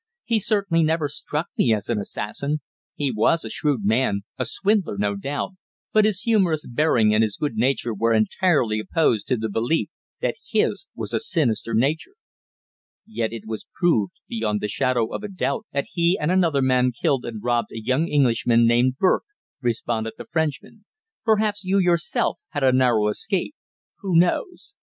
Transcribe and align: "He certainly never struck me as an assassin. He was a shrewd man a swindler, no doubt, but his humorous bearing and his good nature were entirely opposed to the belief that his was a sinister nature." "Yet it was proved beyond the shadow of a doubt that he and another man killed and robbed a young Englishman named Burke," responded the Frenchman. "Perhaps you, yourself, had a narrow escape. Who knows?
"He 0.23 0.39
certainly 0.39 0.81
never 0.83 1.07
struck 1.07 1.49
me 1.55 1.71
as 1.75 1.87
an 1.87 1.99
assassin. 1.99 2.61
He 2.95 3.11
was 3.11 3.45
a 3.45 3.51
shrewd 3.51 3.81
man 3.83 4.21
a 4.39 4.45
swindler, 4.47 4.97
no 4.97 5.15
doubt, 5.15 5.51
but 5.93 6.05
his 6.05 6.21
humorous 6.21 6.65
bearing 6.65 7.13
and 7.13 7.21
his 7.21 7.37
good 7.37 7.53
nature 7.53 7.93
were 7.93 8.11
entirely 8.11 8.79
opposed 8.79 9.27
to 9.27 9.37
the 9.37 9.47
belief 9.47 9.89
that 10.19 10.37
his 10.49 10.87
was 10.95 11.13
a 11.13 11.19
sinister 11.19 11.75
nature." 11.75 12.15
"Yet 13.05 13.31
it 13.31 13.43
was 13.45 13.67
proved 13.75 14.13
beyond 14.27 14.59
the 14.59 14.67
shadow 14.67 15.13
of 15.13 15.23
a 15.23 15.27
doubt 15.29 15.67
that 15.71 15.85
he 15.93 16.17
and 16.19 16.31
another 16.31 16.63
man 16.63 16.93
killed 16.99 17.23
and 17.23 17.43
robbed 17.43 17.71
a 17.71 17.79
young 17.79 18.07
Englishman 18.07 18.65
named 18.65 18.97
Burke," 18.97 19.25
responded 19.61 20.13
the 20.17 20.25
Frenchman. 20.25 20.83
"Perhaps 21.23 21.63
you, 21.63 21.77
yourself, 21.77 22.39
had 22.53 22.63
a 22.63 22.71
narrow 22.71 23.07
escape. 23.07 23.53
Who 23.99 24.17
knows? 24.17 24.73